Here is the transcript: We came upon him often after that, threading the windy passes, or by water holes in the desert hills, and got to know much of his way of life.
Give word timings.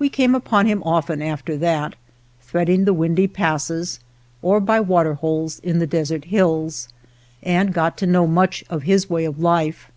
We 0.00 0.08
came 0.08 0.34
upon 0.34 0.66
him 0.66 0.82
often 0.82 1.22
after 1.22 1.56
that, 1.58 1.94
threading 2.40 2.86
the 2.86 2.92
windy 2.92 3.28
passes, 3.28 4.00
or 4.42 4.58
by 4.58 4.80
water 4.80 5.14
holes 5.14 5.60
in 5.60 5.78
the 5.78 5.86
desert 5.86 6.24
hills, 6.24 6.88
and 7.40 7.72
got 7.72 7.96
to 7.98 8.06
know 8.08 8.26
much 8.26 8.64
of 8.68 8.82
his 8.82 9.08
way 9.08 9.24
of 9.24 9.38
life. 9.38 9.92